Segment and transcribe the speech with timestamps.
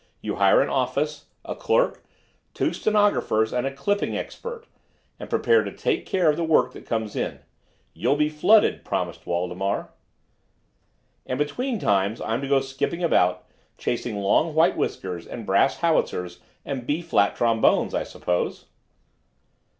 [0.19, 2.03] You hire an office, a clerk,
[2.55, 4.65] two stenographers and a clipping export,
[5.19, 7.41] and prepare to take care of the work that comes in.
[7.93, 9.89] You'll be flooded," promised Waldemar.
[11.27, 13.43] "And between times I'm to go skipping about,
[13.77, 18.65] chasing long white whiskers and brass howitzers and B flat trombones, I suppose."